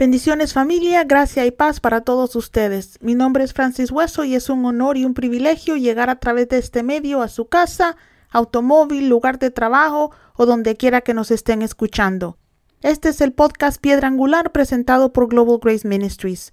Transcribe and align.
Bendiciones 0.00 0.54
familia, 0.54 1.04
gracia 1.04 1.44
y 1.44 1.50
paz 1.50 1.78
para 1.78 2.00
todos 2.00 2.34
ustedes. 2.34 2.96
Mi 3.02 3.14
nombre 3.14 3.44
es 3.44 3.52
Francis 3.52 3.90
Hueso 3.90 4.24
y 4.24 4.34
es 4.34 4.48
un 4.48 4.64
honor 4.64 4.96
y 4.96 5.04
un 5.04 5.12
privilegio 5.12 5.76
llegar 5.76 6.08
a 6.08 6.16
través 6.16 6.48
de 6.48 6.56
este 6.56 6.82
medio 6.82 7.20
a 7.20 7.28
su 7.28 7.48
casa, 7.48 7.98
automóvil, 8.30 9.10
lugar 9.10 9.38
de 9.38 9.50
trabajo 9.50 10.10
o 10.36 10.46
donde 10.46 10.78
quiera 10.78 11.02
que 11.02 11.12
nos 11.12 11.30
estén 11.30 11.60
escuchando. 11.60 12.39
Este 12.82 13.10
es 13.10 13.20
el 13.20 13.34
podcast 13.34 13.78
Piedra 13.78 14.08
Angular 14.08 14.52
presentado 14.52 15.12
por 15.12 15.28
Global 15.28 15.58
Grace 15.62 15.86
Ministries. 15.86 16.50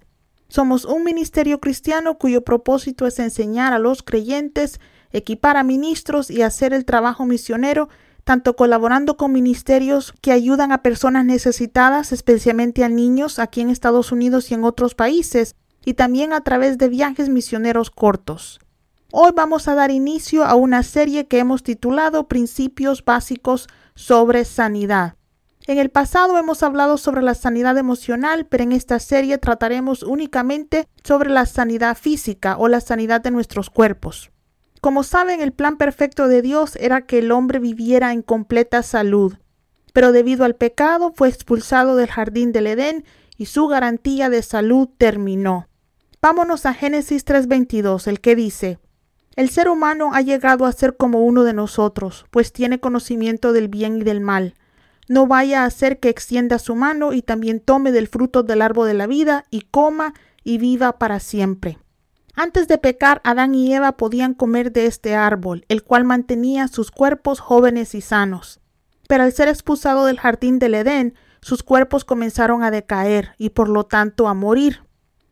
Somos 0.48 0.84
un 0.84 1.02
ministerio 1.02 1.58
cristiano 1.58 2.18
cuyo 2.18 2.44
propósito 2.44 3.06
es 3.06 3.18
enseñar 3.18 3.72
a 3.72 3.78
los 3.78 4.02
creyentes, 4.02 4.78
equipar 5.10 5.56
a 5.56 5.62
ministros 5.62 6.30
y 6.30 6.42
hacer 6.42 6.74
el 6.74 6.84
trabajo 6.84 7.24
misionero 7.24 7.88
tanto 8.24 8.56
colaborando 8.56 9.16
con 9.16 9.32
ministerios 9.32 10.12
que 10.20 10.32
ayudan 10.32 10.70
a 10.70 10.82
personas 10.82 11.24
necesitadas, 11.24 12.12
especialmente 12.12 12.84
a 12.84 12.90
niños 12.90 13.38
aquí 13.38 13.62
en 13.62 13.70
Estados 13.70 14.12
Unidos 14.12 14.50
y 14.50 14.54
en 14.54 14.64
otros 14.64 14.94
países, 14.94 15.56
y 15.86 15.94
también 15.94 16.34
a 16.34 16.42
través 16.42 16.76
de 16.76 16.90
viajes 16.90 17.30
misioneros 17.30 17.90
cortos. 17.90 18.60
Hoy 19.12 19.30
vamos 19.34 19.66
a 19.66 19.74
dar 19.74 19.90
inicio 19.90 20.44
a 20.44 20.56
una 20.56 20.82
serie 20.82 21.26
que 21.26 21.38
hemos 21.38 21.62
titulado 21.62 22.28
Principios 22.28 23.02
básicos 23.02 23.66
sobre 23.94 24.44
sanidad. 24.44 25.17
En 25.68 25.76
el 25.76 25.90
pasado 25.90 26.38
hemos 26.38 26.62
hablado 26.62 26.96
sobre 26.96 27.20
la 27.20 27.34
sanidad 27.34 27.76
emocional, 27.76 28.46
pero 28.46 28.64
en 28.64 28.72
esta 28.72 28.98
serie 28.98 29.36
trataremos 29.36 30.02
únicamente 30.02 30.88
sobre 31.04 31.28
la 31.28 31.44
sanidad 31.44 31.94
física 31.94 32.56
o 32.56 32.68
la 32.68 32.80
sanidad 32.80 33.20
de 33.20 33.30
nuestros 33.30 33.68
cuerpos. 33.68 34.30
Como 34.80 35.02
saben, 35.02 35.42
el 35.42 35.52
plan 35.52 35.76
perfecto 35.76 36.26
de 36.26 36.40
Dios 36.40 36.76
era 36.76 37.02
que 37.02 37.18
el 37.18 37.30
hombre 37.32 37.58
viviera 37.58 38.14
en 38.14 38.22
completa 38.22 38.82
salud, 38.82 39.34
pero 39.92 40.10
debido 40.10 40.46
al 40.46 40.56
pecado 40.56 41.12
fue 41.14 41.28
expulsado 41.28 41.96
del 41.96 42.08
jardín 42.08 42.50
del 42.50 42.66
Edén 42.66 43.04
y 43.36 43.44
su 43.44 43.66
garantía 43.66 44.30
de 44.30 44.40
salud 44.40 44.88
terminó. 44.96 45.68
Vámonos 46.22 46.64
a 46.64 46.72
Génesis 46.72 47.26
3:22, 47.26 48.06
el 48.06 48.22
que 48.22 48.36
dice, 48.36 48.78
El 49.36 49.50
ser 49.50 49.68
humano 49.68 50.12
ha 50.14 50.22
llegado 50.22 50.64
a 50.64 50.72
ser 50.72 50.96
como 50.96 51.26
uno 51.26 51.44
de 51.44 51.52
nosotros, 51.52 52.24
pues 52.30 52.54
tiene 52.54 52.80
conocimiento 52.80 53.52
del 53.52 53.68
bien 53.68 53.98
y 53.98 54.04
del 54.04 54.22
mal. 54.22 54.54
No 55.08 55.26
vaya 55.26 55.62
a 55.62 55.66
hacer 55.66 55.98
que 55.98 56.08
extienda 56.08 56.58
su 56.58 56.74
mano 56.74 57.12
y 57.12 57.22
también 57.22 57.60
tome 57.60 57.92
del 57.92 58.08
fruto 58.08 58.42
del 58.42 58.62
árbol 58.62 58.86
de 58.86 58.94
la 58.94 59.06
vida 59.06 59.44
y 59.50 59.62
coma 59.62 60.14
y 60.44 60.58
viva 60.58 60.98
para 60.98 61.18
siempre. 61.18 61.78
Antes 62.34 62.68
de 62.68 62.78
pecar, 62.78 63.20
Adán 63.24 63.54
y 63.54 63.74
Eva 63.74 63.96
podían 63.96 64.32
comer 64.32 64.70
de 64.70 64.86
este 64.86 65.16
árbol, 65.16 65.64
el 65.68 65.82
cual 65.82 66.04
mantenía 66.04 66.68
sus 66.68 66.92
cuerpos 66.92 67.40
jóvenes 67.40 67.94
y 67.96 68.00
sanos. 68.00 68.60
Pero 69.08 69.24
al 69.24 69.32
ser 69.32 69.48
expulsado 69.48 70.06
del 70.06 70.20
jardín 70.20 70.58
del 70.58 70.74
Edén, 70.74 71.14
sus 71.40 71.62
cuerpos 71.62 72.04
comenzaron 72.04 72.62
a 72.62 72.70
decaer 72.70 73.32
y 73.38 73.50
por 73.50 73.68
lo 73.68 73.84
tanto 73.84 74.28
a 74.28 74.34
morir. 74.34 74.82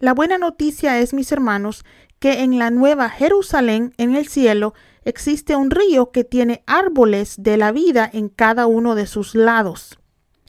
La 0.01 0.15
buena 0.15 0.37
noticia 0.37 0.99
es, 0.99 1.15
mis 1.15 1.31
hermanos, 1.31 1.85
que 2.19 2.43
en 2.43 2.59
la 2.59 2.71
nueva 2.71 3.09
Jerusalén, 3.09 3.95
en 3.99 4.17
el 4.17 4.27
cielo, 4.27 4.75
existe 5.07 5.55
un 5.55 5.71
río 5.71 6.11
que 6.11 6.25
tiene 6.25 6.65
árboles 6.67 7.37
de 7.39 7.57
la 7.57 7.71
vida 7.71 8.11
en 8.13 8.29
cada 8.29 8.67
uno 8.67 8.97
de 8.97 9.07
sus 9.07 9.37
lados. 9.37 10.01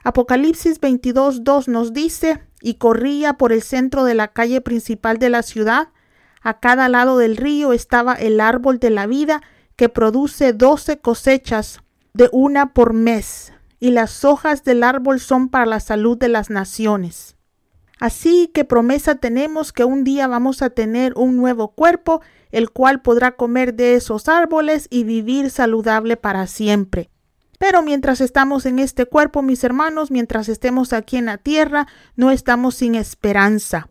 Apocalipsis 0.03 0.81
22.2 0.81 1.67
nos 1.67 1.94
dice, 1.94 2.44
y 2.59 2.73
corría 2.73 3.33
por 3.33 3.53
el 3.53 3.61
centro 3.61 4.03
de 4.03 4.16
la 4.16 4.30
calle 4.30 4.59
principal 4.61 5.19
de 5.19 5.30
la 5.30 5.44
ciudad, 5.44 5.89
a 6.41 6.59
cada 6.59 6.89
lado 6.89 7.19
del 7.19 7.38
río 7.38 7.72
estaba 7.72 8.16
el 8.16 8.39
árbol 8.39 8.79
de 8.79 8.90
la 8.90 9.06
vida 9.06 9.44
que 9.75 9.90
produce 9.90 10.53
doce 10.53 10.97
cosechas 10.97 11.81
de 12.13 12.28
una 12.31 12.74
por 12.74 12.94
mes, 12.94 13.53
y 13.79 13.91
las 13.91 14.25
hojas 14.25 14.63
del 14.63 14.81
árbol 14.81 15.19
son 15.19 15.50
para 15.50 15.68
la 15.68 15.79
salud 15.79 16.18
de 16.18 16.29
las 16.29 16.50
naciones. 16.50 17.37
Así 18.00 18.50
que 18.53 18.63
promesa 18.63 19.16
tenemos 19.16 19.74
que 19.74 19.84
un 19.84 20.03
día 20.03 20.28
vamos 20.28 20.62
a 20.62 20.69
tener 20.69 21.13
un 21.16 21.35
nuevo 21.35 21.69
cuerpo, 21.69 22.22
el 22.52 22.69
cual 22.69 23.02
podrá 23.02 23.35
comer 23.35 23.74
de 23.74 23.96
esos 23.96 24.28
árboles 24.28 24.88
y 24.90 25.03
vivir 25.03 25.50
saludable 25.50 26.18
para 26.18 26.47
siempre. 26.47 27.09
Pero 27.57 27.81
mientras 27.81 28.22
estamos 28.22 28.66
en 28.68 28.80
este 28.80 29.06
cuerpo, 29.06 29.41
mis 29.41 29.63
hermanos, 29.63 30.12
mientras 30.12 30.47
estemos 30.47 30.94
aquí 30.94 31.18
en 31.18 31.25
la 31.25 31.38
tierra, 31.38 31.88
no 32.16 32.30
estamos 32.30 32.75
sin 32.75 32.94
esperanza. 32.94 33.90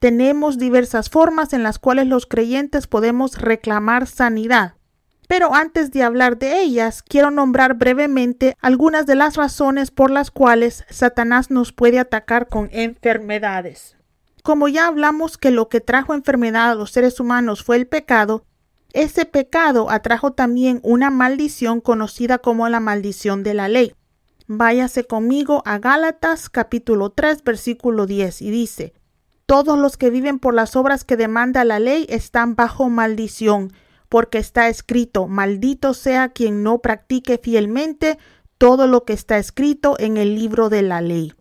Tenemos 0.00 0.58
diversas 0.58 1.10
formas 1.10 1.52
en 1.52 1.64
las 1.64 1.80
cuales 1.80 2.06
los 2.06 2.26
creyentes 2.26 2.86
podemos 2.86 3.36
reclamar 3.38 4.06
sanidad. 4.06 4.77
Pero 5.28 5.54
antes 5.54 5.92
de 5.92 6.02
hablar 6.02 6.38
de 6.38 6.62
ellas, 6.62 7.02
quiero 7.02 7.30
nombrar 7.30 7.74
brevemente 7.74 8.56
algunas 8.60 9.04
de 9.04 9.14
las 9.14 9.36
razones 9.36 9.90
por 9.90 10.10
las 10.10 10.30
cuales 10.30 10.84
Satanás 10.88 11.50
nos 11.50 11.72
puede 11.72 11.98
atacar 11.98 12.48
con 12.48 12.70
enfermedades. 12.72 13.96
Como 14.42 14.68
ya 14.68 14.86
hablamos 14.86 15.36
que 15.36 15.50
lo 15.50 15.68
que 15.68 15.82
trajo 15.82 16.14
enfermedad 16.14 16.70
a 16.70 16.74
los 16.74 16.92
seres 16.92 17.20
humanos 17.20 17.62
fue 17.62 17.76
el 17.76 17.86
pecado, 17.86 18.46
ese 18.94 19.26
pecado 19.26 19.90
atrajo 19.90 20.32
también 20.32 20.80
una 20.82 21.10
maldición 21.10 21.82
conocida 21.82 22.38
como 22.38 22.66
la 22.70 22.80
maldición 22.80 23.42
de 23.42 23.52
la 23.52 23.68
ley. 23.68 23.94
Váyase 24.46 25.04
conmigo 25.04 25.62
a 25.66 25.78
Gálatas 25.78 26.48
capítulo 26.48 27.10
3 27.10 27.44
versículo 27.44 28.06
10 28.06 28.40
y 28.40 28.50
dice, 28.50 28.94
todos 29.44 29.78
los 29.78 29.98
que 29.98 30.08
viven 30.08 30.38
por 30.38 30.54
las 30.54 30.74
obras 30.74 31.04
que 31.04 31.18
demanda 31.18 31.64
la 31.64 31.80
ley 31.80 32.06
están 32.08 32.54
bajo 32.54 32.88
maldición, 32.88 33.74
porque 34.08 34.38
está 34.38 34.68
escrito, 34.68 35.26
maldito 35.26 35.94
sea 35.94 36.30
quien 36.30 36.62
no 36.62 36.78
practique 36.78 37.38
fielmente 37.38 38.18
todo 38.58 38.86
lo 38.86 39.04
que 39.04 39.12
está 39.12 39.38
escrito 39.38 39.96
en 39.98 40.16
el 40.16 40.34
libro 40.34 40.68
de 40.68 40.82
la 40.82 41.00
ley. 41.00 41.32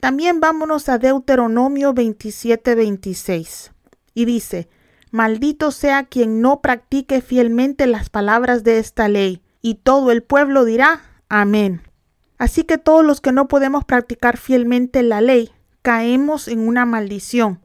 También 0.00 0.40
vámonos 0.40 0.88
a 0.88 0.98
Deuteronomio 0.98 1.94
27-26. 1.94 3.72
Y 4.14 4.24
dice, 4.24 4.68
Maldito 5.10 5.72
sea 5.72 6.04
quien 6.04 6.40
no 6.40 6.60
practique 6.60 7.20
fielmente 7.20 7.86
las 7.86 8.10
palabras 8.10 8.64
de 8.64 8.78
esta 8.78 9.08
ley. 9.08 9.42
Y 9.60 9.76
todo 9.76 10.10
el 10.10 10.22
pueblo 10.22 10.64
dirá, 10.64 11.02
Amén. 11.28 11.82
Así 12.38 12.64
que 12.64 12.78
todos 12.78 13.04
los 13.04 13.20
que 13.20 13.32
no 13.32 13.48
podemos 13.48 13.84
practicar 13.84 14.38
fielmente 14.38 15.02
la 15.02 15.20
ley, 15.20 15.50
caemos 15.82 16.48
en 16.48 16.66
una 16.66 16.86
maldición. 16.86 17.60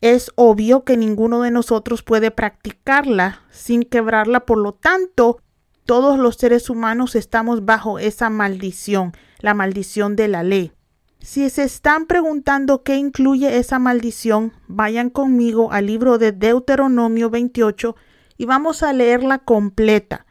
Es 0.00 0.30
obvio 0.34 0.84
que 0.84 0.96
ninguno 0.96 1.42
de 1.42 1.50
nosotros 1.50 2.02
puede 2.02 2.30
practicarla 2.30 3.40
sin 3.50 3.82
quebrarla, 3.82 4.40
por 4.40 4.58
lo 4.58 4.72
tanto, 4.72 5.40
todos 5.84 6.18
los 6.18 6.36
seres 6.36 6.68
humanos 6.68 7.14
estamos 7.14 7.64
bajo 7.64 7.98
esa 7.98 8.28
maldición, 8.28 9.12
la 9.40 9.54
maldición 9.54 10.16
de 10.16 10.28
la 10.28 10.42
ley. 10.42 10.72
Si 11.20 11.48
se 11.50 11.64
están 11.64 12.06
preguntando 12.06 12.82
qué 12.82 12.96
incluye 12.96 13.58
esa 13.58 13.78
maldición, 13.78 14.52
vayan 14.68 15.10
conmigo 15.10 15.72
al 15.72 15.86
libro 15.86 16.18
de 16.18 16.32
Deuteronomio 16.32 17.30
28 17.30 17.96
y 18.36 18.44
vamos 18.44 18.82
a 18.82 18.92
leerla 18.92 19.38
completa. 19.38 20.26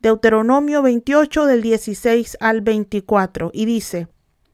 Deuteronomio 0.00 0.82
28 0.82 1.46
del 1.46 1.60
16 1.62 2.38
al 2.40 2.62
24 2.62 3.50
y 3.52 3.66
dice, 3.66 4.08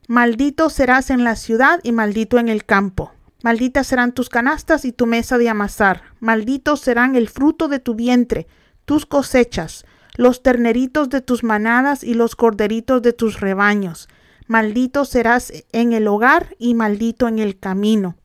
Maldito 0.08 0.70
serás 0.70 1.10
en 1.10 1.24
la 1.24 1.36
ciudad 1.36 1.80
y 1.82 1.92
maldito 1.92 2.38
en 2.38 2.48
el 2.48 2.64
campo. 2.64 3.12
Malditas 3.46 3.86
serán 3.86 4.10
tus 4.10 4.28
canastas 4.28 4.84
y 4.84 4.90
tu 4.90 5.06
mesa 5.06 5.38
de 5.38 5.48
amasar. 5.48 6.02
Malditos 6.18 6.80
serán 6.80 7.14
el 7.14 7.28
fruto 7.28 7.68
de 7.68 7.78
tu 7.78 7.94
vientre, 7.94 8.48
tus 8.84 9.06
cosechas, 9.06 9.84
los 10.16 10.42
terneritos 10.42 11.10
de 11.10 11.20
tus 11.20 11.44
manadas 11.44 12.02
y 12.02 12.14
los 12.14 12.34
corderitos 12.34 13.02
de 13.02 13.12
tus 13.12 13.38
rebaños. 13.38 14.08
Maldito 14.48 15.04
serás 15.04 15.52
en 15.70 15.92
el 15.92 16.08
hogar 16.08 16.56
y 16.58 16.74
maldito 16.74 17.28
en 17.28 17.38
el 17.38 17.56
camino. 17.56 18.16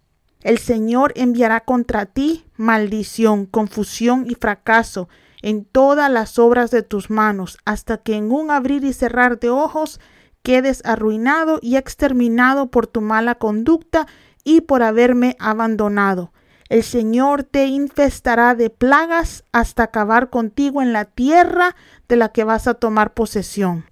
El 0.42 0.58
Señor 0.58 1.14
enviará 1.16 1.66
contra 1.66 2.08
ti 2.08 2.44
maldición, 2.58 3.46
confusión 3.46 4.26
y 4.28 4.34
fracaso 4.34 5.08
en 5.44 5.66
todas 5.66 6.10
las 6.10 6.40
obras 6.40 6.72
de 6.72 6.82
tus 6.82 7.12
manos, 7.12 7.60
hasta 7.64 8.00
que 8.00 8.16
en 8.16 8.32
un 8.32 8.50
abrir 8.50 8.84
y 8.84 8.92
cerrar 8.92 9.40
de 9.40 9.52
ojos 9.52 10.00
quedes 10.42 10.82
arruinado 10.84 11.60
y 11.62 11.76
exterminado 11.76 12.72
por 12.72 12.88
tu 12.88 13.02
mala 13.02 13.36
conducta 13.36 14.08
y 14.44 14.62
por 14.62 14.84
haberme 14.84 15.36
abandonado. 15.40 16.32
El 16.70 16.84
Señor 16.84 17.44
te 17.44 17.66
infestará 17.68 18.56
de 18.56 18.70
plagas 18.70 19.44
hasta 19.52 19.84
acabar 19.84 20.30
contigo 20.30 20.82
en 20.82 20.94
la 20.94 21.06
tierra 21.06 21.76
de 22.08 22.16
la 22.16 22.30
que 22.30 22.44
vas 22.44 22.68
a 22.68 22.76
tomar 22.76 23.14
posesión. 23.14 23.86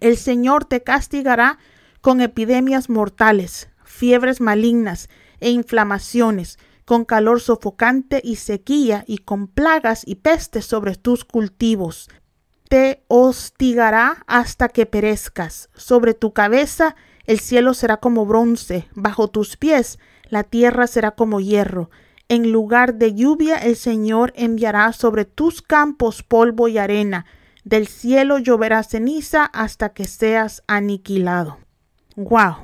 El 0.00 0.16
Señor 0.16 0.64
te 0.64 0.82
castigará 0.82 1.58
con 2.00 2.20
epidemias 2.20 2.88
mortales, 2.88 3.68
fiebres 3.84 4.40
malignas 4.40 5.10
e 5.40 5.50
inflamaciones, 5.50 6.58
con 6.84 7.04
calor 7.04 7.40
sofocante 7.40 8.20
y 8.24 8.36
sequía, 8.36 9.04
y 9.06 9.18
con 9.18 9.46
plagas 9.46 10.02
y 10.06 10.16
pestes 10.16 10.64
sobre 10.64 10.96
tus 10.96 11.24
cultivos, 11.24 12.08
te 12.72 13.04
hostigará 13.08 14.24
hasta 14.26 14.70
que 14.70 14.86
perezcas. 14.86 15.68
Sobre 15.74 16.14
tu 16.14 16.32
cabeza 16.32 16.96
El 17.26 17.40
cielo 17.40 17.74
será 17.74 17.98
como 17.98 18.26
bronce, 18.26 18.88
bajo 18.94 19.28
tus 19.28 19.56
pies 19.56 19.98
la 20.32 20.44
tierra 20.44 20.86
será 20.86 21.10
como 21.10 21.40
hierro. 21.40 21.90
En 22.30 22.52
lugar 22.52 22.94
de 22.94 23.12
lluvia 23.12 23.56
el 23.58 23.76
Señor 23.76 24.32
enviará 24.34 24.90
sobre 24.94 25.26
tus 25.26 25.60
campos 25.60 26.22
polvo 26.22 26.68
y 26.68 26.78
arena. 26.78 27.26
Del 27.64 27.86
cielo 27.86 28.38
lloverá 28.38 28.82
ceniza 28.82 29.44
hasta 29.44 29.90
que 29.90 30.06
seas 30.06 30.62
aniquilado. 30.66 31.58
¡Wow! 32.16 32.56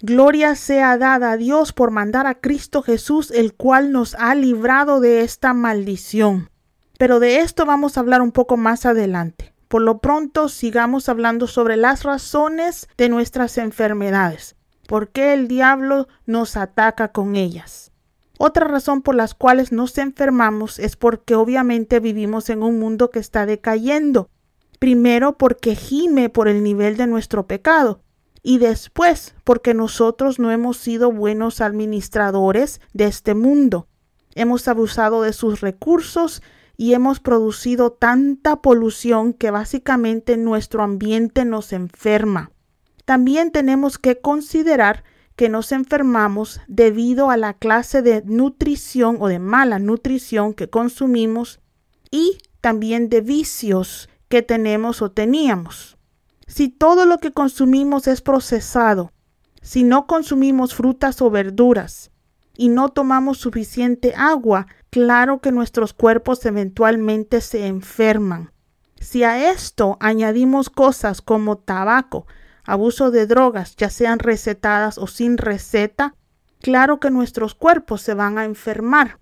Gloria 0.00 0.56
sea 0.56 0.98
dada 0.98 1.30
a 1.30 1.36
Dios 1.36 1.72
por 1.72 1.92
mandar 1.92 2.26
a 2.26 2.40
Cristo 2.40 2.82
Jesús, 2.82 3.30
el 3.30 3.54
cual 3.54 3.92
nos 3.92 4.16
ha 4.16 4.34
librado 4.34 4.98
de 4.98 5.20
esta 5.20 5.54
maldición. 5.54 6.50
Pero 6.98 7.20
de 7.20 7.38
esto 7.38 7.66
vamos 7.66 7.96
a 7.96 8.00
hablar 8.00 8.20
un 8.20 8.32
poco 8.32 8.56
más 8.56 8.84
adelante. 8.84 9.54
Por 9.68 9.82
lo 9.82 9.98
pronto, 9.98 10.48
sigamos 10.48 11.08
hablando 11.08 11.46
sobre 11.46 11.76
las 11.76 12.04
razones 12.04 12.88
de 12.96 13.08
nuestras 13.08 13.58
enfermedades. 13.58 14.56
¿Por 14.86 15.08
qué 15.08 15.32
el 15.32 15.48
diablo 15.48 16.06
nos 16.26 16.56
ataca 16.56 17.08
con 17.08 17.34
ellas? 17.34 17.90
Otra 18.38 18.68
razón 18.68 19.02
por 19.02 19.14
las 19.14 19.34
cuales 19.34 19.72
nos 19.72 19.96
enfermamos 19.98 20.78
es 20.78 20.96
porque 20.96 21.34
obviamente 21.34 22.00
vivimos 22.00 22.50
en 22.50 22.62
un 22.62 22.78
mundo 22.78 23.10
que 23.10 23.18
está 23.18 23.46
decayendo. 23.46 24.30
Primero 24.78 25.38
porque 25.38 25.74
gime 25.74 26.28
por 26.28 26.48
el 26.48 26.62
nivel 26.62 26.96
de 26.96 27.06
nuestro 27.06 27.46
pecado 27.46 28.02
y 28.42 28.58
después 28.58 29.34
porque 29.42 29.74
nosotros 29.74 30.38
no 30.38 30.52
hemos 30.52 30.76
sido 30.76 31.10
buenos 31.10 31.60
administradores 31.60 32.80
de 32.92 33.06
este 33.06 33.34
mundo. 33.34 33.88
Hemos 34.34 34.68
abusado 34.68 35.22
de 35.22 35.32
sus 35.32 35.60
recursos 35.62 36.42
y 36.76 36.94
hemos 36.94 37.20
producido 37.20 37.92
tanta 37.92 38.56
polución 38.56 39.32
que 39.32 39.50
básicamente 39.50 40.36
nuestro 40.36 40.82
ambiente 40.82 41.44
nos 41.44 41.72
enferma. 41.72 42.50
También 43.04 43.50
tenemos 43.50 43.98
que 43.98 44.20
considerar 44.20 45.04
que 45.36 45.48
nos 45.48 45.72
enfermamos 45.72 46.60
debido 46.66 47.30
a 47.30 47.36
la 47.36 47.54
clase 47.54 48.02
de 48.02 48.22
nutrición 48.24 49.18
o 49.20 49.28
de 49.28 49.38
mala 49.38 49.78
nutrición 49.78 50.54
que 50.54 50.68
consumimos 50.68 51.60
y 52.10 52.38
también 52.60 53.08
de 53.08 53.20
vicios 53.20 54.08
que 54.28 54.42
tenemos 54.42 55.02
o 55.02 55.10
teníamos. 55.10 55.96
Si 56.46 56.68
todo 56.68 57.06
lo 57.06 57.18
que 57.18 57.32
consumimos 57.32 58.06
es 58.06 58.22
procesado, 58.22 59.12
si 59.62 59.82
no 59.82 60.06
consumimos 60.06 60.74
frutas 60.74 61.20
o 61.20 61.30
verduras 61.30 62.10
y 62.56 62.68
no 62.68 62.88
tomamos 62.88 63.38
suficiente 63.38 64.14
agua, 64.16 64.66
claro 64.90 65.40
que 65.40 65.52
nuestros 65.52 65.92
cuerpos 65.92 66.44
eventualmente 66.46 67.40
se 67.40 67.66
enferman. 67.66 68.52
Si 69.00 69.24
a 69.24 69.50
esto 69.50 69.96
añadimos 70.00 70.70
cosas 70.70 71.20
como 71.20 71.58
tabaco, 71.58 72.26
abuso 72.64 73.10
de 73.10 73.26
drogas, 73.26 73.76
ya 73.76 73.90
sean 73.90 74.18
recetadas 74.18 74.98
o 74.98 75.06
sin 75.06 75.38
receta, 75.38 76.14
claro 76.60 76.98
que 76.98 77.10
nuestros 77.10 77.54
cuerpos 77.54 78.02
se 78.02 78.14
van 78.14 78.38
a 78.38 78.44
enfermar. 78.44 79.18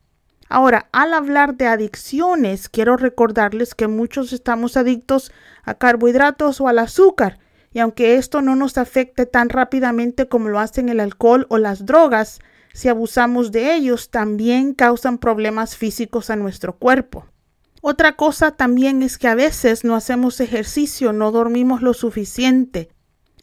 Ahora, 0.49 0.89
al 0.93 1.15
hablar 1.15 1.57
de 1.57 1.67
adicciones, 1.67 2.69
quiero 2.69 2.97
recordarles 2.97 3.75
que 3.75 3.89
muchos 3.89 4.33
estamos 4.33 4.77
adictos 4.77 5.33
a 5.63 5.75
carbohidratos 5.75 6.61
o 6.61 6.69
al 6.69 6.79
azúcar, 6.79 7.39
y 7.73 7.81
aunque 7.81 8.17
esto 8.17 8.41
no 8.41 8.55
nos 8.55 8.79
afecte 8.79 9.27
tan 9.27 9.49
rápidamente 9.49 10.29
como 10.29 10.49
lo 10.49 10.61
hacen 10.61 10.89
el 10.89 11.01
alcohol 11.01 11.47
o 11.49 11.59
las 11.59 11.87
drogas, 11.87 12.41
si 12.75 12.88
abusamos 12.88 13.53
de 13.53 13.75
ellos, 13.75 14.11
también 14.11 14.75
causan 14.75 15.19
problemas 15.19 15.76
físicos 15.76 16.29
a 16.29 16.37
nuestro 16.37 16.76
cuerpo. 16.76 17.25
Otra 17.81 18.17
cosa 18.17 18.50
también 18.50 19.03
es 19.03 19.17
que 19.17 19.29
a 19.29 19.37
veces 19.37 19.85
no 19.85 19.94
hacemos 19.94 20.41
ejercicio, 20.41 21.12
no 21.12 21.31
dormimos 21.31 21.82
lo 21.82 21.94
suficiente, 21.94 22.88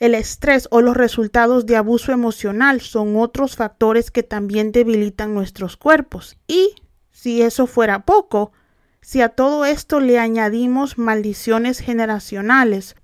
el 0.02 0.16
estrés 0.16 0.68
o 0.72 0.82
los 0.82 0.98
resultados 0.98 1.66
de 1.66 1.78
abuso 1.78 2.12
emocional 2.12 2.82
son 2.82 3.16
otros 3.16 3.56
factores 3.56 4.12
que 4.12 4.24
también 4.24 4.72
debilitan 4.72 5.34
nuestros 5.34 5.78
cuerpos. 5.78 6.38
Y, 6.48 6.74
si 7.12 7.44
eso 7.44 7.68
fuera 7.68 8.04
poco, 8.04 8.52
si 9.00 9.22
a 9.22 9.30
todo 9.30 9.64
esto 9.64 10.00
le 10.00 10.20
añadimos 10.20 10.98
maldiciones 10.98 11.80
generacionales 11.80 12.96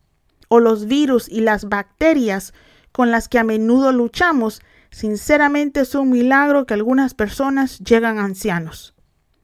o 0.50 0.60
los 0.60 0.88
virus 0.88 1.30
y 1.30 1.42
las 1.42 1.70
bacterias 1.70 2.54
con 2.92 3.12
las 3.12 3.30
que 3.30 3.40
a 3.40 3.44
menudo 3.44 3.92
luchamos, 3.92 4.62
sinceramente 4.92 5.82
es 5.82 5.96
un 5.96 6.10
milagro 6.10 6.66
que 6.66 6.74
algunas 6.74 7.14
personas 7.14 7.80
llegan 7.80 8.20
ancianos. 8.20 8.94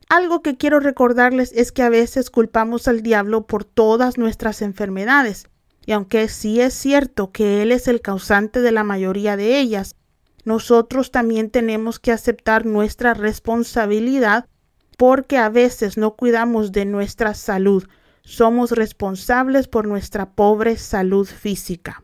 Algo 0.09 0.41
que 0.41 0.57
quiero 0.57 0.79
recordarles 0.79 1.51
es 1.55 1.71
que 1.71 1.81
a 1.81 1.89
veces 1.89 2.29
culpamos 2.29 2.87
al 2.87 3.01
diablo 3.01 3.47
por 3.47 3.65
todas 3.65 4.17
nuestras 4.17 4.61
enfermedades, 4.61 5.47
y 5.85 5.91
aunque 5.91 6.27
sí 6.27 6.61
es 6.61 6.73
cierto 6.73 7.31
que 7.31 7.61
Él 7.61 7.71
es 7.71 7.87
el 7.87 8.01
causante 8.01 8.61
de 8.61 8.71
la 8.71 8.83
mayoría 8.83 9.35
de 9.37 9.59
ellas, 9.59 9.95
nosotros 10.45 11.11
también 11.11 11.49
tenemos 11.49 11.99
que 11.99 12.11
aceptar 12.11 12.65
nuestra 12.65 13.13
responsabilidad 13.13 14.45
porque 14.97 15.37
a 15.37 15.49
veces 15.49 15.97
no 15.97 16.15
cuidamos 16.15 16.71
de 16.71 16.85
nuestra 16.85 17.33
salud. 17.33 17.85
Somos 18.23 18.71
responsables 18.71 19.67
por 19.67 19.87
nuestra 19.87 20.31
pobre 20.31 20.77
salud 20.77 21.27
física. 21.27 22.02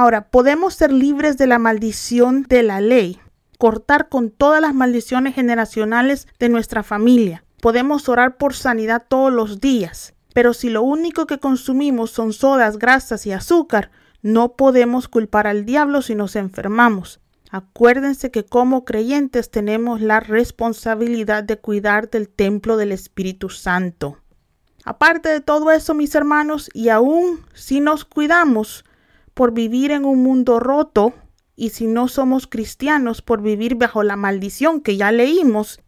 Ahora, 0.00 0.30
podemos 0.30 0.72
ser 0.72 0.92
libres 0.92 1.36
de 1.36 1.46
la 1.46 1.58
maldición 1.58 2.44
de 2.44 2.62
la 2.62 2.80
ley, 2.80 3.20
cortar 3.58 4.08
con 4.08 4.30
todas 4.30 4.62
las 4.62 4.74
maldiciones 4.74 5.34
generacionales 5.34 6.26
de 6.38 6.48
nuestra 6.48 6.82
familia. 6.82 7.44
Podemos 7.60 8.08
orar 8.08 8.38
por 8.38 8.54
sanidad 8.54 9.04
todos 9.06 9.30
los 9.30 9.60
días. 9.60 10.14
Pero 10.32 10.54
si 10.54 10.70
lo 10.70 10.80
único 10.80 11.26
que 11.26 11.36
consumimos 11.36 12.12
son 12.12 12.32
sodas, 12.32 12.78
grasas 12.78 13.26
y 13.26 13.32
azúcar, 13.32 13.90
no 14.22 14.56
podemos 14.56 15.06
culpar 15.06 15.46
al 15.46 15.66
diablo 15.66 16.00
si 16.00 16.14
nos 16.14 16.34
enfermamos. 16.34 17.20
Acuérdense 17.50 18.30
que 18.30 18.46
como 18.46 18.86
creyentes 18.86 19.50
tenemos 19.50 20.00
la 20.00 20.20
responsabilidad 20.20 21.44
de 21.44 21.58
cuidar 21.58 22.08
del 22.08 22.30
templo 22.30 22.78
del 22.78 22.92
Espíritu 22.92 23.50
Santo. 23.50 24.16
Aparte 24.82 25.28
de 25.28 25.42
todo 25.42 25.70
eso, 25.70 25.92
mis 25.92 26.14
hermanos, 26.14 26.70
y 26.72 26.88
aún 26.88 27.44
si 27.52 27.80
nos 27.80 28.06
cuidamos 28.06 28.86
por 29.40 29.54
vivir 29.54 29.90
en 29.90 30.04
un 30.04 30.22
mundo 30.22 30.60
roto, 30.60 31.14
y 31.56 31.70
si 31.70 31.86
no 31.86 32.08
somos 32.08 32.46
cristianos 32.46 33.22
por 33.22 33.40
vivir 33.40 33.74
bajo 33.74 34.02
la 34.02 34.14
maldición 34.14 34.82
que 34.82 34.98
ya 34.98 35.12
leímos, 35.12 35.80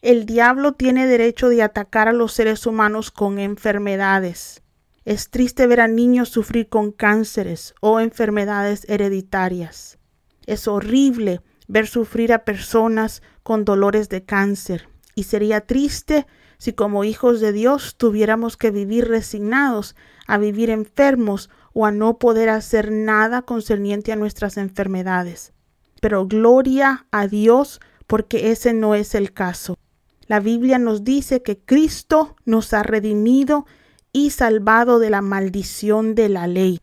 el 0.00 0.26
diablo 0.26 0.74
tiene 0.74 1.08
derecho 1.08 1.48
de 1.48 1.64
atacar 1.64 2.06
a 2.06 2.12
los 2.12 2.32
seres 2.32 2.66
humanos 2.66 3.10
con 3.10 3.40
enfermedades. 3.40 4.62
Es 5.04 5.28
triste 5.28 5.66
ver 5.66 5.80
a 5.80 5.88
niños 5.88 6.28
sufrir 6.28 6.68
con 6.68 6.92
cánceres 6.92 7.74
o 7.80 7.98
enfermedades 7.98 8.88
hereditarias. 8.88 9.98
Es 10.46 10.68
horrible 10.68 11.40
ver 11.66 11.88
sufrir 11.88 12.32
a 12.32 12.44
personas 12.44 13.22
con 13.42 13.64
dolores 13.64 14.08
de 14.08 14.22
cáncer. 14.22 14.88
Y 15.16 15.24
sería 15.24 15.62
triste 15.62 16.28
si 16.58 16.74
como 16.74 17.02
hijos 17.02 17.40
de 17.40 17.52
Dios 17.52 17.96
tuviéramos 17.96 18.56
que 18.56 18.70
vivir 18.70 19.08
resignados 19.08 19.96
a 20.28 20.38
vivir 20.38 20.70
enfermos 20.70 21.50
o 21.72 21.86
a 21.86 21.90
no 21.90 22.18
poder 22.18 22.48
hacer 22.48 22.90
nada 22.90 23.42
concerniente 23.42 24.12
a 24.12 24.16
nuestras 24.16 24.56
enfermedades. 24.56 25.52
Pero 26.00 26.26
gloria 26.26 27.06
a 27.10 27.26
Dios 27.26 27.80
porque 28.06 28.50
ese 28.50 28.72
no 28.72 28.94
es 28.94 29.14
el 29.14 29.32
caso. 29.32 29.78
La 30.26 30.40
Biblia 30.40 30.78
nos 30.78 31.04
dice 31.04 31.42
que 31.42 31.58
Cristo 31.58 32.36
nos 32.44 32.72
ha 32.72 32.82
redimido 32.82 33.66
y 34.12 34.30
salvado 34.30 34.98
de 34.98 35.10
la 35.10 35.22
maldición 35.22 36.14
de 36.14 36.28
la 36.28 36.46
ley. 36.46 36.80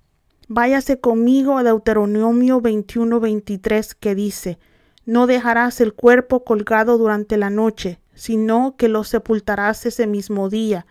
Váyase 0.50 1.00
conmigo 1.00 1.58
a 1.58 1.64
Deuteronomio 1.64 2.62
21-23 2.62 3.96
que 4.00 4.16
dice, 4.16 4.60
No 5.06 5.28
dejarás 5.28 5.82
el 5.82 5.94
cuerpo 5.94 6.46
colgado 6.46 6.98
durante 6.98 7.36
la 7.38 7.50
noche, 7.50 8.00
sino 8.14 8.76
que 8.78 8.88
lo 8.88 9.04
sepultarás 9.04 9.86
ese 9.86 10.08
mismo 10.08 10.50
día, 10.50 10.86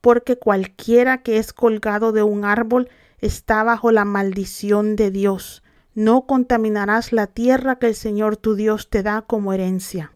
porque 0.00 0.36
cualquiera 0.36 1.22
que 1.22 1.36
es 1.36 1.52
colgado 1.52 2.12
de 2.12 2.22
un 2.22 2.44
árbol 2.44 2.88
está 3.22 3.62
bajo 3.62 3.90
la 3.92 4.04
maldición 4.04 4.96
de 4.96 5.10
Dios. 5.10 5.62
No 5.94 6.26
contaminarás 6.26 7.12
la 7.12 7.28
tierra 7.28 7.78
que 7.78 7.86
el 7.86 7.94
Señor 7.94 8.36
tu 8.36 8.54
Dios 8.54 8.90
te 8.90 9.02
da 9.02 9.22
como 9.22 9.52
herencia. 9.54 10.12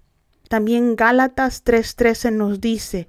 También 0.49 0.97
Gálatas 0.97 1.65
3:13 1.65 2.33
nos 2.33 2.61
dice, 2.61 3.09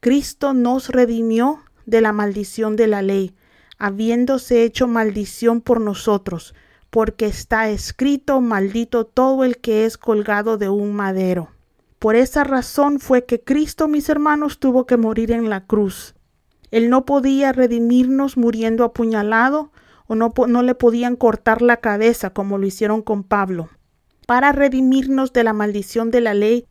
Cristo 0.00 0.52
nos 0.52 0.88
redimió 0.88 1.60
de 1.86 2.00
la 2.00 2.12
maldición 2.12 2.76
de 2.76 2.88
la 2.88 3.02
ley, 3.02 3.34
habiéndose 3.78 4.64
hecho 4.64 4.88
maldición 4.88 5.60
por 5.60 5.80
nosotros, 5.80 6.54
porque 6.90 7.26
está 7.26 7.68
escrito, 7.68 8.40
maldito 8.40 9.06
todo 9.06 9.44
el 9.44 9.58
que 9.58 9.84
es 9.84 9.96
colgado 9.96 10.58
de 10.58 10.68
un 10.68 10.94
madero. 10.94 11.50
Por 11.98 12.16
esa 12.16 12.42
razón 12.42 12.98
fue 12.98 13.24
que 13.24 13.42
Cristo, 13.42 13.86
mis 13.86 14.08
hermanos, 14.08 14.58
tuvo 14.58 14.86
que 14.86 14.96
morir 14.96 15.30
en 15.30 15.48
la 15.48 15.66
cruz. 15.66 16.15
Él 16.70 16.90
no 16.90 17.04
podía 17.04 17.52
redimirnos 17.52 18.36
muriendo 18.36 18.84
apuñalado 18.84 19.72
o 20.06 20.14
no, 20.14 20.32
no 20.48 20.62
le 20.62 20.74
podían 20.74 21.16
cortar 21.16 21.62
la 21.62 21.78
cabeza 21.78 22.30
como 22.30 22.58
lo 22.58 22.66
hicieron 22.66 23.02
con 23.02 23.22
Pablo. 23.22 23.68
Para 24.26 24.52
redimirnos 24.52 25.32
de 25.32 25.44
la 25.44 25.52
maldición 25.52 26.10
de 26.10 26.20
la 26.20 26.34
ley, 26.34 26.66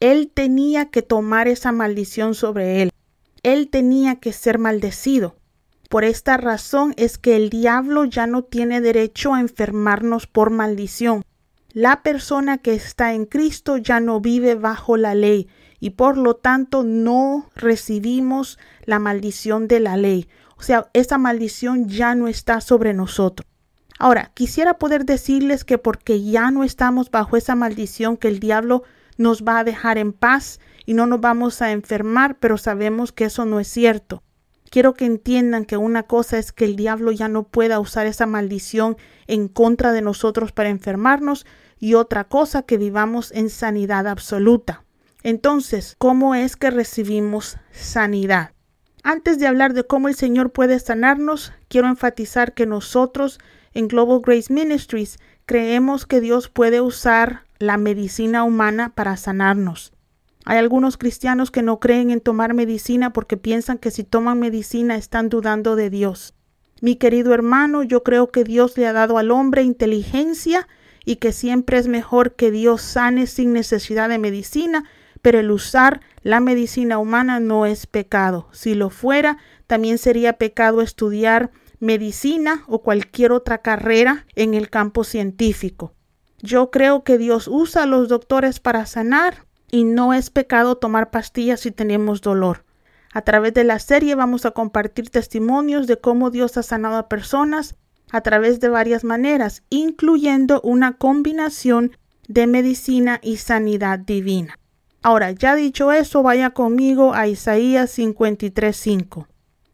él 0.00 0.30
tenía 0.32 0.86
que 0.86 1.02
tomar 1.02 1.48
esa 1.48 1.72
maldición 1.72 2.34
sobre 2.34 2.82
él. 2.82 2.90
Él 3.42 3.68
tenía 3.68 4.16
que 4.16 4.32
ser 4.32 4.58
maldecido. 4.58 5.36
Por 5.90 6.04
esta 6.04 6.36
razón 6.36 6.94
es 6.96 7.18
que 7.18 7.36
el 7.36 7.50
diablo 7.50 8.04
ya 8.04 8.26
no 8.26 8.44
tiene 8.44 8.80
derecho 8.80 9.34
a 9.34 9.40
enfermarnos 9.40 10.26
por 10.26 10.50
maldición. 10.50 11.24
La 11.72 12.02
persona 12.02 12.58
que 12.58 12.74
está 12.74 13.12
en 13.12 13.26
Cristo 13.26 13.76
ya 13.76 14.00
no 14.00 14.20
vive 14.20 14.54
bajo 14.54 14.96
la 14.96 15.14
ley 15.14 15.48
y 15.80 15.90
por 15.90 16.16
lo 16.16 16.36
tanto 16.36 16.84
no 16.84 17.50
recibimos 17.56 18.58
la 18.84 18.98
maldición 18.98 19.66
de 19.66 19.80
la 19.80 19.96
ley. 19.96 20.28
O 20.56 20.62
sea, 20.62 20.90
esa 20.92 21.16
maldición 21.18 21.88
ya 21.88 22.14
no 22.14 22.28
está 22.28 22.60
sobre 22.60 22.92
nosotros. 22.92 23.46
Ahora, 23.98 24.30
quisiera 24.34 24.74
poder 24.74 25.04
decirles 25.04 25.64
que 25.64 25.78
porque 25.78 26.22
ya 26.22 26.50
no 26.50 26.64
estamos 26.64 27.10
bajo 27.10 27.36
esa 27.36 27.54
maldición 27.54 28.16
que 28.16 28.28
el 28.28 28.40
diablo 28.40 28.82
nos 29.16 29.42
va 29.42 29.58
a 29.58 29.64
dejar 29.64 29.98
en 29.98 30.12
paz 30.12 30.60
y 30.86 30.94
no 30.94 31.06
nos 31.06 31.20
vamos 31.20 31.60
a 31.60 31.72
enfermar, 31.72 32.38
pero 32.38 32.56
sabemos 32.56 33.12
que 33.12 33.24
eso 33.26 33.44
no 33.44 33.60
es 33.60 33.68
cierto. 33.68 34.22
Quiero 34.70 34.94
que 34.94 35.04
entiendan 35.04 35.64
que 35.64 35.76
una 35.76 36.04
cosa 36.04 36.38
es 36.38 36.52
que 36.52 36.64
el 36.64 36.76
diablo 36.76 37.10
ya 37.10 37.28
no 37.28 37.42
pueda 37.42 37.80
usar 37.80 38.06
esa 38.06 38.26
maldición 38.26 38.96
en 39.26 39.48
contra 39.48 39.92
de 39.92 40.00
nosotros 40.00 40.52
para 40.52 40.68
enfermarnos 40.68 41.44
y 41.78 41.94
otra 41.94 42.24
cosa 42.24 42.62
que 42.62 42.78
vivamos 42.78 43.32
en 43.32 43.50
sanidad 43.50 44.06
absoluta. 44.06 44.84
Entonces, 45.22 45.96
¿cómo 45.98 46.34
es 46.34 46.56
que 46.56 46.70
recibimos 46.70 47.58
sanidad? 47.72 48.52
Antes 49.02 49.38
de 49.38 49.46
hablar 49.46 49.74
de 49.74 49.84
cómo 49.84 50.08
el 50.08 50.14
Señor 50.14 50.52
puede 50.52 50.78
sanarnos, 50.78 51.52
quiero 51.68 51.88
enfatizar 51.88 52.54
que 52.54 52.66
nosotros 52.66 53.38
en 53.72 53.88
Global 53.88 54.20
Grace 54.24 54.52
Ministries 54.52 55.18
creemos 55.46 56.06
que 56.06 56.20
Dios 56.20 56.48
puede 56.48 56.80
usar 56.80 57.44
la 57.58 57.76
medicina 57.76 58.44
humana 58.44 58.92
para 58.94 59.16
sanarnos. 59.16 59.92
Hay 60.44 60.58
algunos 60.58 60.96
cristianos 60.96 61.50
que 61.50 61.62
no 61.62 61.80
creen 61.80 62.10
en 62.10 62.20
tomar 62.20 62.54
medicina 62.54 63.12
porque 63.12 63.36
piensan 63.36 63.78
que 63.78 63.90
si 63.90 64.04
toman 64.04 64.38
medicina 64.38 64.96
están 64.96 65.28
dudando 65.28 65.76
de 65.76 65.90
Dios. 65.90 66.34
Mi 66.80 66.96
querido 66.96 67.34
hermano, 67.34 67.82
yo 67.82 68.02
creo 68.02 68.30
que 68.30 68.42
Dios 68.42 68.76
le 68.78 68.86
ha 68.86 68.94
dado 68.94 69.18
al 69.18 69.30
hombre 69.30 69.62
inteligencia 69.62 70.66
y 71.04 71.16
que 71.16 71.32
siempre 71.32 71.78
es 71.78 71.88
mejor 71.88 72.36
que 72.36 72.50
Dios 72.50 72.80
sane 72.80 73.26
sin 73.26 73.52
necesidad 73.52 74.08
de 74.08 74.18
medicina, 74.18 74.84
pero 75.22 75.40
el 75.40 75.50
usar 75.50 76.00
la 76.22 76.40
medicina 76.40 76.98
humana 76.98 77.40
no 77.40 77.66
es 77.66 77.86
pecado. 77.86 78.48
Si 78.52 78.74
lo 78.74 78.90
fuera, 78.90 79.38
también 79.66 79.98
sería 79.98 80.34
pecado 80.34 80.80
estudiar 80.82 81.50
medicina 81.78 82.64
o 82.66 82.82
cualquier 82.82 83.32
otra 83.32 83.58
carrera 83.58 84.26
en 84.34 84.54
el 84.54 84.68
campo 84.68 85.04
científico. 85.04 85.94
Yo 86.42 86.70
creo 86.70 87.04
que 87.04 87.18
Dios 87.18 87.48
usa 87.48 87.82
a 87.82 87.86
los 87.86 88.08
doctores 88.08 88.60
para 88.60 88.86
sanar 88.86 89.46
y 89.70 89.84
no 89.84 90.14
es 90.14 90.30
pecado 90.30 90.76
tomar 90.76 91.10
pastillas 91.10 91.60
si 91.60 91.70
tenemos 91.70 92.20
dolor. 92.20 92.64
A 93.12 93.22
través 93.22 93.54
de 93.54 93.64
la 93.64 93.78
serie 93.78 94.14
vamos 94.14 94.46
a 94.46 94.52
compartir 94.52 95.10
testimonios 95.10 95.86
de 95.86 95.98
cómo 95.98 96.30
Dios 96.30 96.56
ha 96.56 96.62
sanado 96.62 96.96
a 96.96 97.08
personas 97.08 97.76
a 98.12 98.20
través 98.20 98.60
de 98.60 98.68
varias 98.68 99.04
maneras, 99.04 99.62
incluyendo 99.70 100.60
una 100.62 100.96
combinación 100.96 101.96
de 102.28 102.46
medicina 102.46 103.18
y 103.22 103.38
sanidad 103.38 103.98
divina. 103.98 104.59
Ahora, 105.02 105.30
ya 105.30 105.54
dicho 105.54 105.92
eso, 105.92 106.22
vaya 106.22 106.50
conmigo 106.50 107.14
a 107.14 107.26
Isaías 107.26 107.90
53:5. 107.98 109.26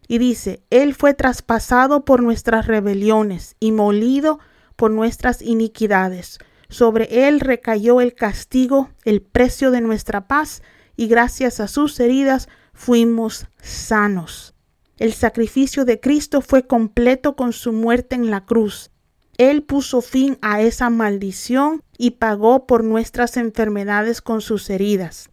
Y 0.09 0.19
dice, 0.19 0.63
Él 0.71 0.95
fue 0.95 1.15
traspasado 1.15 2.05
por 2.05 2.23
nuestras 2.23 2.67
rebeliones 2.67 3.57
y 3.59 3.73
molido 3.73 4.39
por 4.77 4.93
nuestras 4.93 5.43
iniquidades. 5.43 6.39
Sobre 6.69 7.27
Él 7.27 7.41
recayó 7.41 8.01
el 8.01 8.15
castigo, 8.15 8.91
el 9.05 9.21
precio 9.21 9.73
de 9.73 9.81
nuestra 9.81 10.29
paz, 10.29 10.63
y 10.97 11.09
gracias 11.09 11.59
a 11.61 11.67
sus 11.67 11.99
heridas 11.99 12.49
fuimos 12.73 13.47
sanos. 13.61 14.55
El 14.97 15.13
sacrificio 15.13 15.85
de 15.85 16.01
Cristo 16.01 16.41
fue 16.41 16.67
completo 16.67 17.37
con 17.37 17.53
su 17.53 17.73
muerte 17.73 18.15
en 18.15 18.31
la 18.31 18.45
cruz. 18.45 18.91
Él 19.39 19.63
puso 19.63 20.01
fin 20.01 20.39
a 20.41 20.61
esa 20.61 20.91
maldición 20.91 21.83
y 21.99 22.13
pagó 22.13 22.67
por 22.67 22.85
nuestras 22.85 23.37
enfermedades 23.37 24.23
con 24.23 24.41
sus 24.41 24.71
heridas. 24.71 25.31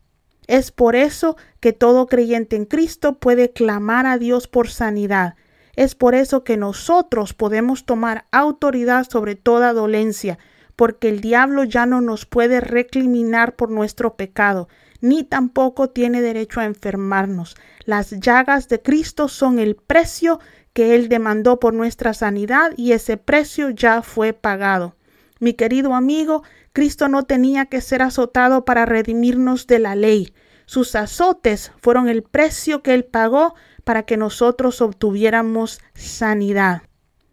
Es 0.47 0.71
por 0.71 0.95
eso 0.95 1.37
que 1.59 1.71
todo 1.71 2.07
creyente 2.07 2.55
en 2.55 2.65
Cristo 2.65 3.17
puede 3.19 3.51
clamar 3.51 4.05
a 4.05 4.17
Dios 4.17 4.47
por 4.47 4.69
sanidad. 4.69 5.35
Es 5.75 5.95
por 5.95 6.15
eso 6.15 6.43
que 6.43 6.57
nosotros 6.57 7.33
podemos 7.33 7.85
tomar 7.85 8.25
autoridad 8.31 9.07
sobre 9.09 9.35
toda 9.35 9.73
dolencia, 9.73 10.37
porque 10.75 11.09
el 11.09 11.21
diablo 11.21 11.63
ya 11.63 11.85
no 11.85 12.01
nos 12.01 12.25
puede 12.25 12.59
recriminar 12.59 13.55
por 13.55 13.69
nuestro 13.69 14.15
pecado, 14.15 14.67
ni 15.01 15.23
tampoco 15.23 15.89
tiene 15.89 16.21
derecho 16.21 16.59
a 16.59 16.65
enfermarnos. 16.65 17.55
Las 17.85 18.11
llagas 18.19 18.67
de 18.69 18.81
Cristo 18.81 19.27
son 19.27 19.59
el 19.59 19.75
precio 19.75 20.39
que 20.73 20.95
Él 20.95 21.07
demandó 21.07 21.59
por 21.59 21.73
nuestra 21.73 22.13
sanidad 22.13 22.73
y 22.75 22.91
ese 22.91 23.17
precio 23.17 23.69
ya 23.69 24.01
fue 24.01 24.33
pagado. 24.33 24.95
Mi 25.39 25.53
querido 25.53 25.93
amigo, 25.93 26.43
Cristo 26.73 27.07
no 27.07 27.23
tenía 27.23 27.67
que 27.67 27.81
ser 27.81 28.01
azotado 28.01 28.65
para 28.65 28.85
redimirnos 28.85 29.67
de 29.67 29.79
la 29.79 29.95
ley. 29.95 30.33
Sus 30.65 30.95
azotes 30.95 31.71
fueron 31.81 32.09
el 32.09 32.23
precio 32.23 32.81
que 32.81 32.93
Él 32.93 33.05
pagó 33.05 33.53
para 33.83 34.03
que 34.03 34.17
nosotros 34.17 34.81
obtuviéramos 34.81 35.81
sanidad. 35.93 36.83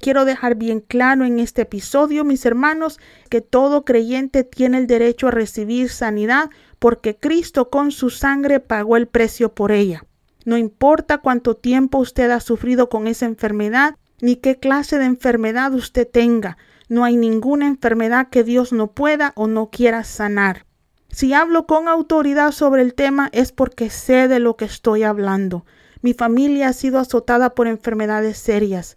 Quiero 0.00 0.24
dejar 0.24 0.54
bien 0.54 0.80
claro 0.80 1.24
en 1.24 1.38
este 1.38 1.62
episodio, 1.62 2.24
mis 2.24 2.46
hermanos, 2.46 2.98
que 3.28 3.42
todo 3.42 3.84
creyente 3.84 4.44
tiene 4.44 4.78
el 4.78 4.86
derecho 4.86 5.28
a 5.28 5.30
recibir 5.30 5.90
sanidad 5.90 6.50
porque 6.78 7.16
Cristo 7.16 7.68
con 7.68 7.92
su 7.92 8.08
sangre 8.08 8.60
pagó 8.60 8.96
el 8.96 9.06
precio 9.06 9.54
por 9.54 9.72
ella. 9.72 10.04
No 10.44 10.56
importa 10.56 11.18
cuánto 11.18 11.56
tiempo 11.56 11.98
usted 11.98 12.30
ha 12.30 12.40
sufrido 12.40 12.88
con 12.88 13.06
esa 13.06 13.26
enfermedad, 13.26 13.96
ni 14.20 14.36
qué 14.36 14.58
clase 14.58 14.98
de 14.98 15.06
enfermedad 15.06 15.72
usted 15.74 16.08
tenga, 16.08 16.56
no 16.88 17.04
hay 17.04 17.16
ninguna 17.16 17.66
enfermedad 17.66 18.28
que 18.28 18.44
Dios 18.44 18.72
no 18.72 18.92
pueda 18.92 19.32
o 19.36 19.46
no 19.46 19.70
quiera 19.70 20.04
sanar. 20.04 20.66
Si 21.08 21.32
hablo 21.32 21.66
con 21.66 21.88
autoridad 21.88 22.52
sobre 22.52 22.82
el 22.82 22.94
tema 22.94 23.28
es 23.32 23.52
porque 23.52 23.90
sé 23.90 24.28
de 24.28 24.40
lo 24.40 24.56
que 24.56 24.64
estoy 24.64 25.02
hablando. 25.02 25.64
Mi 26.02 26.14
familia 26.14 26.68
ha 26.68 26.72
sido 26.72 26.98
azotada 26.98 27.54
por 27.54 27.66
enfermedades 27.66 28.38
serias 28.38 28.96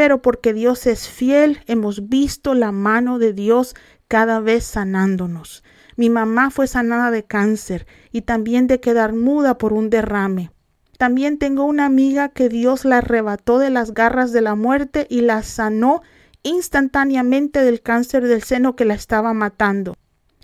pero 0.00 0.22
porque 0.22 0.54
Dios 0.54 0.86
es 0.86 1.10
fiel, 1.10 1.60
hemos 1.66 2.08
visto 2.08 2.54
la 2.54 2.72
mano 2.72 3.18
de 3.18 3.34
Dios 3.34 3.76
cada 4.08 4.40
vez 4.40 4.64
sanándonos. 4.64 5.62
Mi 5.94 6.08
mamá 6.08 6.50
fue 6.50 6.66
sanada 6.66 7.10
de 7.10 7.24
cáncer 7.24 7.86
y 8.10 8.22
también 8.22 8.66
de 8.66 8.80
quedar 8.80 9.12
muda 9.12 9.58
por 9.58 9.74
un 9.74 9.90
derrame. 9.90 10.52
También 11.00 11.38
tengo 11.38 11.64
una 11.64 11.86
amiga 11.86 12.28
que 12.28 12.50
Dios 12.50 12.84
la 12.84 12.98
arrebató 12.98 13.58
de 13.58 13.70
las 13.70 13.94
garras 13.94 14.32
de 14.32 14.42
la 14.42 14.54
muerte 14.54 15.06
y 15.08 15.22
la 15.22 15.42
sanó 15.42 16.02
instantáneamente 16.42 17.62
del 17.62 17.80
cáncer 17.80 18.28
del 18.28 18.42
seno 18.42 18.76
que 18.76 18.84
la 18.84 18.92
estaba 18.92 19.32
matando. 19.32 19.96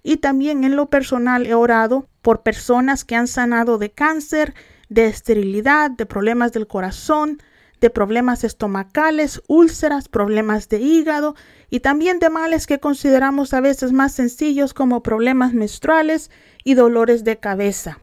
Y 0.02 0.16
también 0.16 0.64
en 0.64 0.74
lo 0.74 0.88
personal 0.88 1.44
he 1.44 1.52
orado 1.52 2.08
por 2.22 2.42
personas 2.42 3.04
que 3.04 3.16
han 3.16 3.28
sanado 3.28 3.76
de 3.76 3.90
cáncer, 3.90 4.54
de 4.88 5.08
esterilidad, 5.08 5.90
de 5.90 6.06
problemas 6.06 6.54
del 6.54 6.66
corazón, 6.66 7.36
de 7.82 7.90
problemas 7.90 8.42
estomacales, 8.42 9.42
úlceras, 9.48 10.08
problemas 10.08 10.70
de 10.70 10.80
hígado 10.80 11.36
y 11.68 11.80
también 11.80 12.18
de 12.18 12.30
males 12.30 12.66
que 12.66 12.80
consideramos 12.80 13.52
a 13.52 13.60
veces 13.60 13.92
más 13.92 14.14
sencillos 14.14 14.72
como 14.72 15.02
problemas 15.02 15.52
menstruales 15.52 16.30
y 16.64 16.72
dolores 16.72 17.24
de 17.24 17.36
cabeza. 17.36 18.00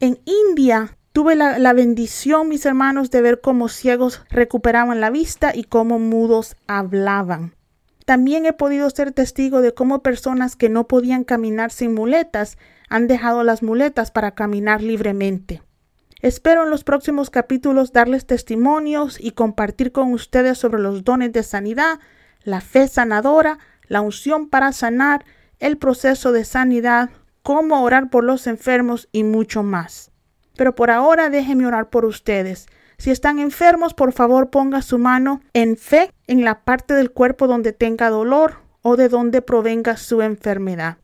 En 0.00 0.20
India 0.26 0.98
tuve 1.14 1.36
la, 1.36 1.60
la, 1.60 1.72
bendición, 1.72 2.48
mis 2.48 2.66
hermanos, 2.66 3.08
de 3.12 3.22
ver 3.22 3.40
cómo 3.40 3.68
ciegos 3.68 4.20
recuperaban 4.30 5.00
la 5.00 5.10
vista 5.10 5.52
y 5.54 5.62
cómo 5.62 6.00
mudos 6.00 6.56
hablaban. 6.66 7.54
También 8.04 8.46
he 8.46 8.52
podido 8.52 8.90
ser 8.90 9.12
testigo 9.12 9.60
de 9.60 9.72
cómo 9.72 10.02
personas 10.02 10.56
que 10.56 10.68
no 10.68 10.88
podían 10.88 11.22
caminar 11.22 11.70
sin 11.70 11.94
muletas 11.94 12.58
han 12.88 13.06
dejado 13.06 13.44
las 13.44 13.62
muletas 13.62 14.10
para 14.10 14.32
caminar 14.32 14.82
libremente. 14.82 15.62
Espero 16.20 16.64
en 16.64 16.70
los 16.70 16.82
próximos 16.82 17.30
capítulos 17.30 17.92
darles 17.92 18.26
testimonios 18.26 19.16
y 19.20 19.30
compartir 19.30 19.92
con 19.92 20.12
ustedes 20.12 20.58
sobre 20.58 20.82
los 20.82 21.04
dones 21.04 21.32
de 21.32 21.44
sanidad, 21.44 22.00
la 22.42 22.60
fe 22.60 22.88
sanadora, 22.88 23.60
la 23.86 24.00
unción 24.00 24.48
para 24.48 24.72
sanar, 24.72 25.24
el 25.60 25.78
proceso 25.78 26.32
de 26.32 26.44
sanidad, 26.44 27.10
cómo 27.44 27.84
orar 27.84 28.10
por 28.10 28.24
los 28.24 28.48
enfermos 28.48 29.08
y 29.12 29.22
mucho 29.22 29.62
más. 29.62 30.10
Pero 30.56 30.74
por 30.74 30.90
ahora 30.90 31.30
déjenme 31.30 31.66
orar 31.66 31.90
por 31.90 32.04
ustedes. 32.04 32.66
Si 32.98 33.10
están 33.10 33.38
enfermos, 33.38 33.94
por 33.94 34.12
favor 34.12 34.50
ponga 34.50 34.82
su 34.82 34.98
mano 34.98 35.40
en 35.52 35.76
fe 35.76 36.10
en 36.26 36.44
la 36.44 36.64
parte 36.64 36.94
del 36.94 37.10
cuerpo 37.10 37.46
donde 37.46 37.72
tenga 37.72 38.10
dolor 38.10 38.58
o 38.82 38.96
de 38.96 39.08
donde 39.08 39.42
provenga 39.42 39.96
su 39.96 40.22
enfermedad. 40.22 40.98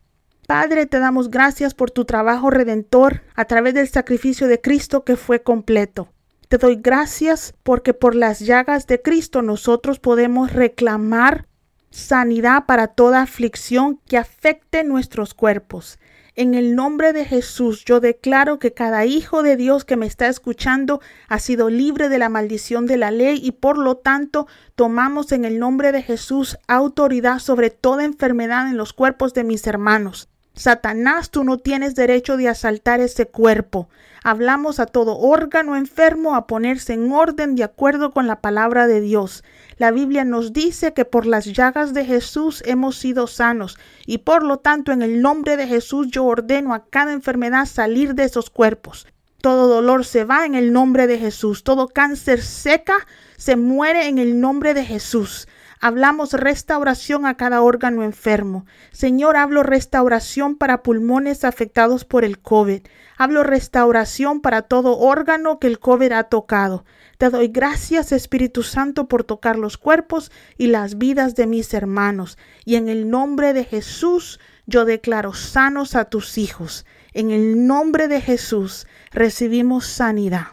Padre, 0.47 0.85
te 0.85 0.99
damos 0.99 1.29
gracias 1.29 1.73
por 1.73 1.91
tu 1.91 2.05
trabajo 2.05 2.49
redentor 2.49 3.21
a 3.35 3.45
través 3.45 3.73
del 3.73 3.87
sacrificio 3.87 4.47
de 4.47 4.59
Cristo 4.59 5.03
que 5.03 5.15
fue 5.15 5.41
completo. 5.41 6.09
Te 6.47 6.57
doy 6.57 6.75
gracias 6.75 7.53
porque 7.63 7.93
por 7.93 8.15
las 8.15 8.39
llagas 8.39 8.85
de 8.85 9.01
Cristo 9.01 9.41
nosotros 9.41 9.99
podemos 9.99 10.51
reclamar 10.51 11.47
sanidad 11.91 12.65
para 12.65 12.87
toda 12.87 13.21
aflicción 13.21 14.01
que 14.07 14.17
afecte 14.17 14.83
nuestros 14.83 15.33
cuerpos. 15.33 15.99
En 16.33 16.55
el 16.55 16.75
nombre 16.75 17.11
de 17.11 17.25
Jesús, 17.25 17.83
yo 17.83 17.99
declaro 17.99 18.57
que 18.57 18.73
cada 18.73 19.05
hijo 19.05 19.43
de 19.43 19.57
Dios 19.57 19.83
que 19.83 19.97
me 19.97 20.05
está 20.05 20.27
escuchando 20.27 21.01
ha 21.27 21.39
sido 21.39 21.69
libre 21.69 22.07
de 22.07 22.19
la 22.19 22.29
maldición 22.29 22.85
de 22.85 22.95
la 22.95 23.11
ley 23.11 23.41
y 23.43 23.51
por 23.51 23.77
lo 23.77 23.97
tanto 23.97 24.47
tomamos 24.75 25.33
en 25.33 25.43
el 25.43 25.59
nombre 25.59 25.91
de 25.91 26.01
Jesús 26.01 26.57
autoridad 26.69 27.39
sobre 27.39 27.69
toda 27.69 28.05
enfermedad 28.05 28.69
en 28.69 28.77
los 28.77 28.93
cuerpos 28.93 29.33
de 29.33 29.43
mis 29.43 29.67
hermanos. 29.67 30.30
Satanás, 30.53 31.31
tú 31.31 31.43
no 31.43 31.57
tienes 31.57 31.95
derecho 31.95 32.37
de 32.37 32.49
asaltar 32.49 32.99
ese 32.99 33.25
cuerpo. 33.25 33.89
Hablamos 34.23 34.79
a 34.79 34.85
todo 34.85 35.17
órgano 35.17 35.75
enfermo 35.75 36.35
a 36.35 36.45
ponerse 36.45 36.93
en 36.93 37.11
orden 37.11 37.55
de 37.55 37.63
acuerdo 37.63 38.11
con 38.11 38.27
la 38.27 38.41
palabra 38.41 38.85
de 38.85 39.01
Dios. 39.01 39.43
La 39.77 39.91
Biblia 39.91 40.25
nos 40.25 40.53
dice 40.53 40.93
que 40.93 41.05
por 41.05 41.25
las 41.25 41.45
llagas 41.45 41.93
de 41.93 42.05
Jesús 42.05 42.61
hemos 42.67 42.97
sido 42.97 43.25
sanos 43.25 43.79
y 44.05 44.19
por 44.19 44.43
lo 44.43 44.57
tanto 44.57 44.91
en 44.91 45.01
el 45.01 45.21
nombre 45.21 45.57
de 45.57 45.67
Jesús 45.67 46.09
yo 46.11 46.25
ordeno 46.25 46.73
a 46.73 46.85
cada 46.85 47.13
enfermedad 47.13 47.65
salir 47.65 48.13
de 48.13 48.25
esos 48.25 48.49
cuerpos. 48.49 49.07
Todo 49.41 49.67
dolor 49.67 50.05
se 50.05 50.23
va 50.23 50.45
en 50.45 50.53
el 50.53 50.71
nombre 50.71 51.07
de 51.07 51.17
Jesús. 51.17 51.63
Todo 51.63 51.87
cáncer 51.87 52.43
seca 52.43 53.07
se 53.37 53.55
muere 53.55 54.07
en 54.07 54.19
el 54.19 54.39
nombre 54.39 54.75
de 54.75 54.85
Jesús. 54.85 55.47
Hablamos 55.83 56.33
restauración 56.33 57.25
a 57.25 57.37
cada 57.37 57.63
órgano 57.63 58.03
enfermo. 58.03 58.67
Señor, 58.91 59.35
hablo 59.35 59.63
restauración 59.63 60.55
para 60.55 60.83
pulmones 60.83 61.43
afectados 61.43 62.05
por 62.05 62.23
el 62.23 62.37
COVID. 62.37 62.83
Hablo 63.17 63.41
restauración 63.41 64.41
para 64.41 64.61
todo 64.61 64.99
órgano 64.99 65.57
que 65.57 65.65
el 65.65 65.79
COVID 65.79 66.11
ha 66.11 66.25
tocado. 66.25 66.85
Te 67.17 67.31
doy 67.31 67.47
gracias, 67.47 68.11
Espíritu 68.11 68.61
Santo, 68.61 69.07
por 69.07 69.23
tocar 69.23 69.57
los 69.57 69.79
cuerpos 69.79 70.31
y 70.55 70.67
las 70.67 70.99
vidas 70.99 71.33
de 71.33 71.47
mis 71.47 71.73
hermanos. 71.73 72.37
Y 72.63 72.75
en 72.75 72.87
el 72.87 73.09
nombre 73.09 73.53
de 73.53 73.63
Jesús, 73.63 74.39
yo 74.67 74.85
declaro 74.85 75.33
sanos 75.33 75.95
a 75.95 76.05
tus 76.05 76.37
hijos. 76.37 76.85
En 77.11 77.31
el 77.31 77.65
nombre 77.65 78.07
de 78.07 78.21
Jesús 78.21 78.85
recibimos 79.09 79.87
sanidad. 79.87 80.49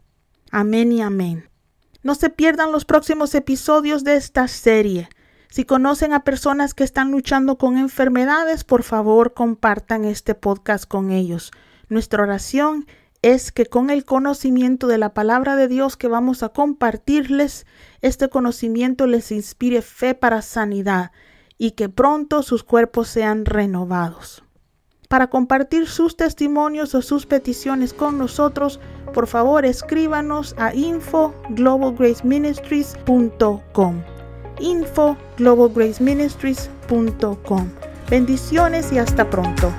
Amén 0.51 0.91
y 0.91 1.03
amén. 1.03 1.51
No 2.03 2.15
se 2.15 2.31
pierdan 2.31 2.73
los 2.73 2.87
próximos 2.87 3.35
episodios 3.35 4.05
de 4.05 4.17
esta 4.17 4.49
serie. 4.49 5.11
Si 5.51 5.65
conocen 5.65 6.13
a 6.13 6.25
personas 6.25 6.75
que 6.75 6.85
están 6.85 7.11
luchando 7.11 7.57
con 7.57 7.79
enfermedades, 7.79 8.65
por 8.65 8.83
favor 8.83 9.33
compartan 9.33 10.05
este 10.05 10.35
podcast 10.35 10.87
con 10.87 11.11
ellos. 11.11 11.53
Nuestra 11.89 12.23
oración 12.23 12.87
es 13.23 13.51
que 13.51 13.67
con 13.67 13.91
el 13.91 14.05
conocimiento 14.05 14.87
de 14.87 14.99
la 14.99 15.15
palabra 15.15 15.57
de 15.57 15.67
Dios 15.67 15.97
que 15.97 16.07
vamos 16.07 16.43
a 16.43 16.51
compartirles, 16.51 17.67
este 18.03 18.29
conocimiento 18.29 19.07
les 19.07 19.33
inspire 19.33 19.83
fe 19.83 20.15
para 20.15 20.43
sanidad 20.43 21.13
y 21.57 21.73
que 21.73 21.89
pronto 21.89 22.43
sus 22.43 22.63
cuerpos 22.63 23.09
sean 23.09 23.45
renovados. 23.45 24.45
Para 25.09 25.31
compartir 25.31 25.89
sus 25.89 26.17
testimonios 26.17 26.95
o 26.95 27.01
sus 27.01 27.25
peticiones 27.25 27.95
con 27.95 28.19
nosotros, 28.19 28.79
por 29.15 29.27
favor 29.27 29.65
escríbanos 29.65 30.55
a 30.59 30.75
info 30.75 31.35
info 34.61 35.17
globalgraceministries.com. 35.37 37.69
Bendiciones 38.09 38.93
y 38.93 38.99
hasta 38.99 39.29
pronto. 39.29 39.73